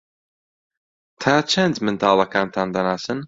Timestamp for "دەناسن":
2.75-3.17